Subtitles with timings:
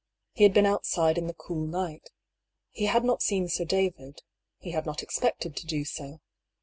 [0.33, 2.09] He had been outside in the cool night.
[2.71, 4.23] He had not seen Sir David;
[4.57, 6.21] he had not expected to do so.